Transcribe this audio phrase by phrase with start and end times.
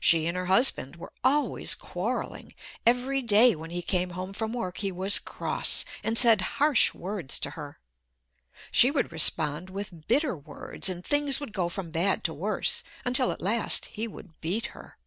[0.00, 2.56] She and her husband were always quarreling.
[2.84, 7.38] Every day when he came home from work he was cross, and said harsh words
[7.38, 7.78] to her.
[8.72, 13.30] She would respond with bitter words, and things would go from bad to worse until
[13.30, 14.98] at last he would beat her.